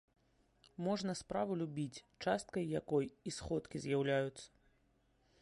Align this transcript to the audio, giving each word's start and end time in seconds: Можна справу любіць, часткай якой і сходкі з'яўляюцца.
Можна 0.85 1.15
справу 1.19 1.57
любіць, 1.61 2.03
часткай 2.25 2.65
якой 2.81 3.05
і 3.29 3.35
сходкі 3.37 3.85
з'яўляюцца. 3.87 4.45